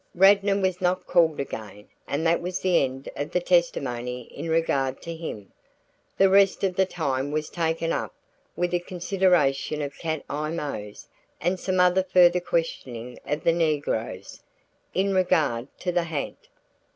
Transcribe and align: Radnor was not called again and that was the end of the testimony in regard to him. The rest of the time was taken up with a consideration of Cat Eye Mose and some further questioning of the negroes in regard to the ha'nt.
Radnor 0.15 0.59
was 0.59 0.81
not 0.81 1.05
called 1.05 1.39
again 1.39 1.87
and 2.07 2.25
that 2.25 2.41
was 2.41 2.59
the 2.61 2.83
end 2.83 3.07
of 3.15 3.29
the 3.29 3.39
testimony 3.39 4.21
in 4.33 4.49
regard 4.49 4.99
to 5.03 5.15
him. 5.15 5.51
The 6.17 6.27
rest 6.27 6.63
of 6.63 6.75
the 6.75 6.87
time 6.87 7.29
was 7.29 7.51
taken 7.51 7.93
up 7.93 8.11
with 8.55 8.73
a 8.73 8.79
consideration 8.79 9.79
of 9.83 9.99
Cat 9.99 10.23
Eye 10.27 10.49
Mose 10.49 11.07
and 11.39 11.59
some 11.59 11.77
further 12.05 12.39
questioning 12.41 13.19
of 13.27 13.43
the 13.43 13.53
negroes 13.53 14.41
in 14.95 15.13
regard 15.13 15.67
to 15.81 15.91
the 15.91 16.05
ha'nt. 16.05 16.47